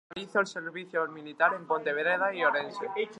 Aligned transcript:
Realizó 0.15 0.39
el 0.39 0.47
servicio 0.47 1.07
militar 1.09 1.53
en 1.53 1.67
Pontevedra 1.67 2.33
y 2.33 2.43
Orense. 2.43 2.79